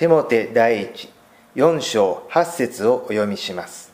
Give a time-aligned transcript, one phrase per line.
[0.00, 1.10] テモテ第一
[1.56, 3.92] 4章8節をお読みします。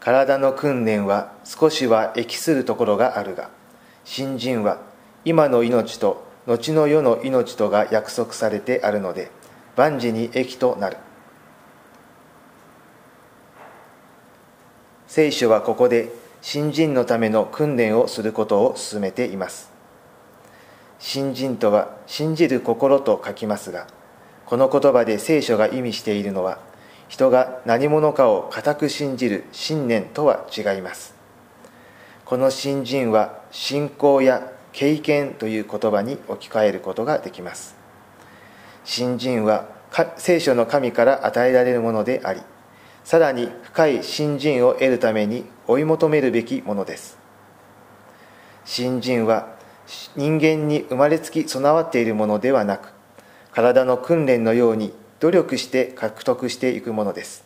[0.00, 3.50] 体の訓練は少しは益するところがあるが
[4.06, 4.80] 新人は
[5.26, 9.30] 今の命と後の世の命とが約束されてあるので
[9.76, 10.96] 万事に益となる。
[15.08, 19.75] 聖書はここで新人のための訓練をすることを進めています。
[20.98, 23.86] 新人とは信じる心と書きますが
[24.46, 26.58] この言葉で聖書が意味しているのは
[27.08, 31.14] 人が何者かを固く信じる信念とは違います。
[32.24, 37.76] この新人は信仰や経験という言葉に置き換えることができます。
[38.84, 39.68] 新人は
[40.16, 42.40] 聖書の神から与えられるものであり
[43.04, 47.18] さらに深い新人を得るために追い求めるべきものです。
[48.64, 49.55] 新人は
[50.16, 52.92] 人間に生まれつき備わっているものではなく
[53.52, 57.44] 体の訓練のように努力して獲得していくものです。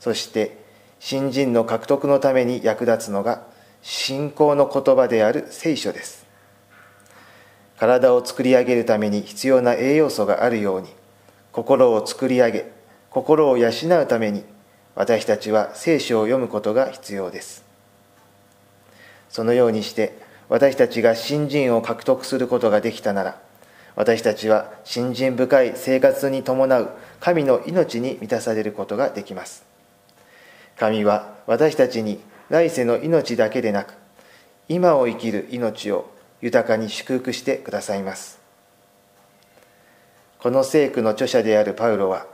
[0.00, 0.58] そして
[0.98, 3.46] 新人の獲得のために役立つのが
[3.82, 6.26] 信仰の言葉である聖書です。
[7.78, 10.88] 体を作り上げるために必要な栄養素があるように
[11.52, 12.72] 心を作り上げ
[13.10, 14.44] 心を養うために
[14.94, 17.64] 私たちは聖書を読むことが必要です。
[19.28, 23.40] そのようにして私たちが新人を獲得することができたなら
[23.96, 29.64] 私たちは信心深い生活に伴う神の命に満たされることができます。
[30.76, 32.20] 神は私たちに
[32.50, 33.94] 来世の命だけでなく
[34.68, 38.40] 今を生きる命を豊かに祝福してくださいます。
[40.40, 42.26] この聖句の著者であるパウロは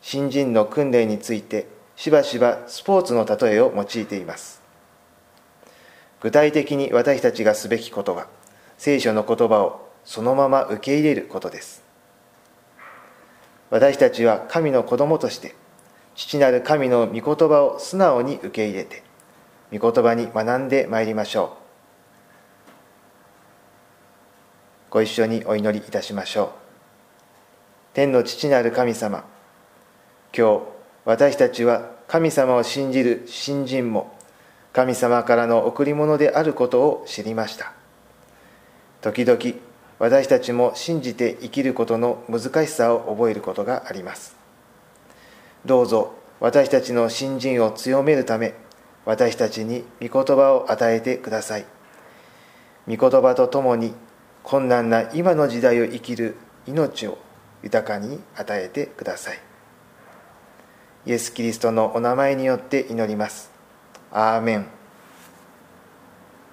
[0.00, 4.61] 新人の訓練についてしばしばスポーツの例えを用いています。
[6.22, 8.28] 具体的に私たちがすべきことは
[8.78, 11.82] 聖書の言葉をそのまま受け入れることです。
[13.70, 15.56] 私たちは神の子供として
[16.14, 19.02] 父なる神の御言葉を素直に受け入れて
[19.76, 21.62] 御言葉に学んでまいりましょう。
[24.90, 26.48] ご一緒にお祈りいたしましょう。
[27.94, 29.24] 天の父なる神様
[30.36, 30.62] 今日
[31.04, 34.14] 私たちは神様を信じる信心も
[34.72, 37.72] 神様からの贈り物であることを知りました。
[39.02, 39.38] 時々
[39.98, 44.34] 私たちも信じて生きることの難しさを覚えることがあります。
[45.64, 48.54] どうぞ私たちの信心を強めるため
[49.04, 51.66] 私たちに御言葉を与えてください。
[52.88, 53.94] 御言葉とともに
[54.42, 57.18] 困難な今の時代を生きる命を
[57.62, 59.38] 豊かに与えてください。
[61.06, 63.52] イエス・キリストのお名前によって祈ります。
[64.12, 64.68] Amin.